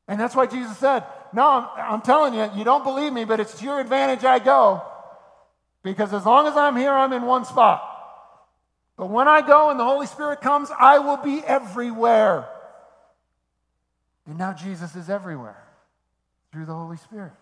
[0.07, 1.03] And that's why Jesus said,
[1.33, 4.39] No, I'm, I'm, telling you, you don't believe me, but it's to your advantage I
[4.39, 4.81] go.
[5.81, 7.89] Because as long as I'm here, I'm in one spot.
[8.95, 12.47] But when I go and the Holy Spirit comes, I will be everywhere.
[14.25, 15.61] And now Jesus is everywhere
[16.51, 17.33] through the Holy Spirit.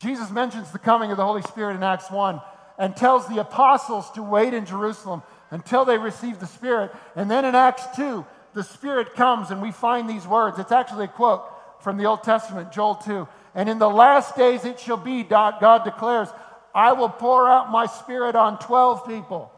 [0.00, 2.40] Jesus mentions the coming of the Holy Spirit in Acts 1
[2.82, 5.22] and tells the apostles to wait in Jerusalem
[5.52, 6.92] until they receive the Spirit.
[7.14, 10.58] And then in Acts 2, the Spirit comes and we find these words.
[10.58, 11.44] It's actually a quote
[11.80, 13.28] from the Old Testament, Joel 2.
[13.54, 16.26] And in the last days it shall be, God declares,
[16.74, 19.52] I will pour out my Spirit on 12 people.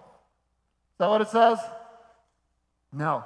[0.93, 1.59] Is that what it says?
[2.93, 3.25] No.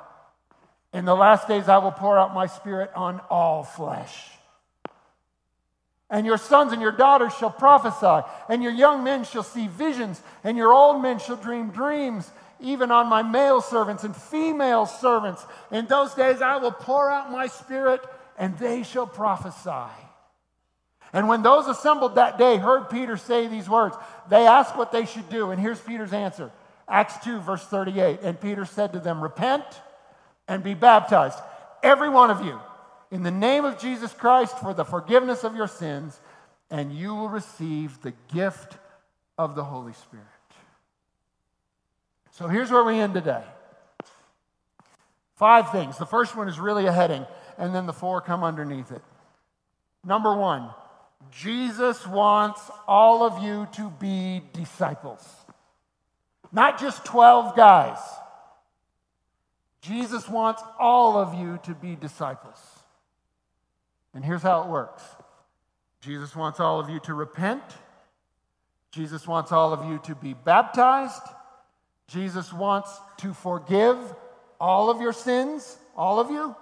[0.92, 4.14] In the last days I will pour out my Spirit on all flesh.
[6.10, 10.22] And your sons and your daughters shall prophesy, and your young men shall see visions,
[10.42, 12.30] and your old men shall dream dreams
[12.60, 15.44] even on my male servants and female servants.
[15.70, 18.04] In those days I will pour out my spirit,
[18.36, 19.92] and they shall prophesy.
[21.12, 23.96] And when those assembled that day heard Peter say these words,
[24.28, 25.50] they asked what they should do.
[25.50, 26.50] And here's Peter's answer
[26.88, 28.20] Acts 2, verse 38.
[28.22, 29.64] And Peter said to them, Repent
[30.46, 31.38] and be baptized,
[31.82, 32.60] every one of you,
[33.10, 36.18] in the name of Jesus Christ for the forgiveness of your sins,
[36.70, 38.76] and you will receive the gift
[39.38, 40.26] of the Holy Spirit.
[42.32, 43.42] So here's where we end today.
[45.36, 45.98] Five things.
[45.98, 49.02] The first one is really a heading, and then the four come underneath it.
[50.04, 50.70] Number one,
[51.30, 55.26] Jesus wants all of you to be disciples.
[56.50, 57.98] not just 12 guys.
[59.80, 62.58] Jesus wants all of you to be disciples.
[64.18, 65.04] And here's how it works
[66.00, 67.62] Jesus wants all of you to repent.
[68.90, 71.22] Jesus wants all of you to be baptized.
[72.08, 73.96] Jesus wants to forgive
[74.60, 76.56] all of your sins, all of you.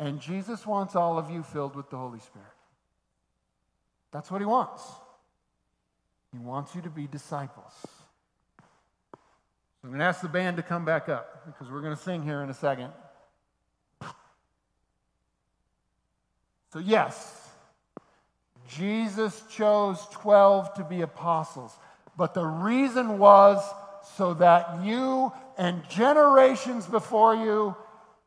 [0.00, 2.48] And Jesus wants all of you filled with the Holy Spirit.
[4.10, 4.82] That's what he wants.
[6.32, 7.86] He wants you to be disciples.
[9.84, 12.24] I'm going to ask the band to come back up because we're going to sing
[12.24, 12.90] here in a second.
[16.72, 17.48] So, yes,
[18.68, 21.72] Jesus chose 12 to be apostles,
[22.16, 23.60] but the reason was
[24.16, 27.74] so that you and generations before you,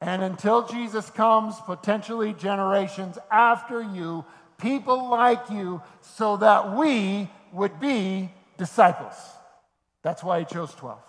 [0.02, 4.26] and until Jesus comes, potentially generations after you,
[4.58, 9.16] people like you, so that we would be disciples.
[10.02, 11.00] That's why he chose 12.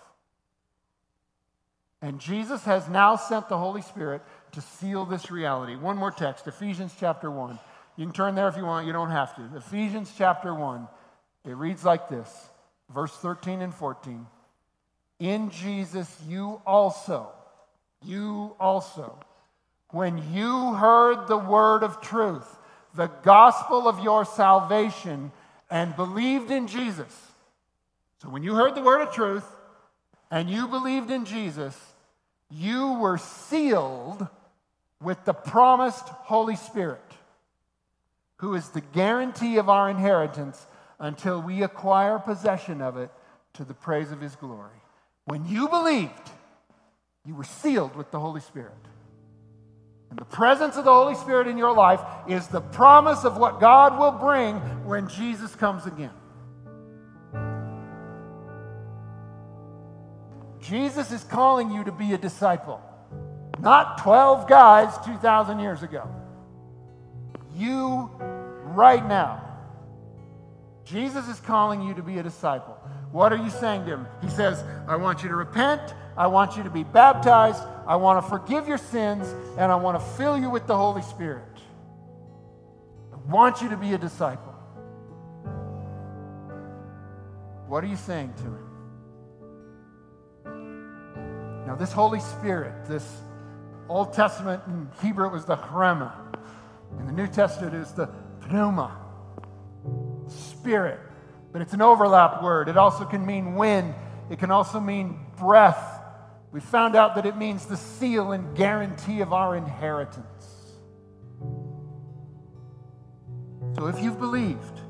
[2.01, 4.23] And Jesus has now sent the Holy Spirit
[4.55, 5.77] to seal this reality.
[5.77, 7.59] One more text, Ephesians chapter 1.
[7.97, 9.57] You can turn there if you want, you don't have to.
[9.57, 10.89] Ephesians chapter 1.
[11.45, 12.49] It reads like this
[12.93, 14.27] verse 13 and 14.
[15.21, 17.29] In Jesus, you also,
[18.05, 19.19] you also,
[19.91, 22.47] when you heard the word of truth,
[22.95, 25.33] the gospel of your salvation,
[25.71, 27.33] and believed in Jesus.
[28.23, 29.47] So when you heard the word of truth
[30.31, 31.77] and you believed in Jesus,
[32.51, 34.29] you were sealed
[35.05, 37.01] with the promised Holy Spirit,
[38.37, 40.67] who is the guarantee of our inheritance
[40.99, 43.11] until we acquire possession of it
[43.55, 44.81] to the praise of his glory.
[45.27, 46.31] When you believed,
[47.25, 48.73] you were sealed with the Holy Spirit.
[50.11, 53.61] And the presence of the Holy Spirit in your life is the promise of what
[53.61, 56.13] God will bring when Jesus comes again.
[60.61, 62.81] Jesus is calling you to be a disciple,
[63.61, 66.09] not 12 guys 2,000 years ago.
[67.57, 68.11] You,
[68.75, 69.43] right now.
[70.85, 72.77] Jesus is calling you to be a disciple.
[73.11, 74.07] What are you saying to him?
[74.21, 75.95] He says, I want you to repent.
[76.17, 77.63] I want you to be baptized.
[77.87, 79.33] I want to forgive your sins.
[79.57, 81.45] And I want to fill you with the Holy Spirit.
[83.13, 84.53] I want you to be a disciple.
[87.67, 88.59] What are you saying to him?
[91.67, 93.05] Now, this Holy Spirit, this
[93.89, 96.13] Old Testament in Hebrew it was the Rhema.
[96.99, 98.09] In the New Testament it is the
[98.51, 98.97] pneuma,
[100.29, 101.01] spirit.
[101.53, 102.69] But it's an overlap word.
[102.69, 103.95] It also can mean wind,
[104.31, 106.01] it can also mean breath.
[106.53, 110.27] We found out that it means the seal and guarantee of our inheritance.
[113.77, 114.81] So if you've believed,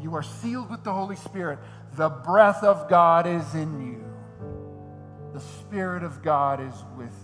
[0.00, 1.58] you are sealed with the Holy Spirit.
[1.94, 4.04] The breath of God is in you
[5.34, 7.12] the Spirit of God is with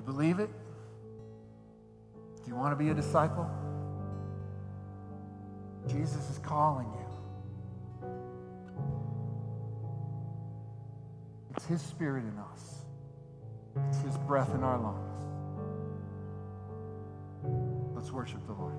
[0.00, 0.48] You believe it?
[2.42, 3.50] Do you want to be a disciple?
[5.86, 8.08] Jesus is calling you.
[11.54, 12.78] It's His Spirit in us,
[13.88, 15.06] it's His breath in our lungs.
[17.94, 18.74] Let's worship the Lord.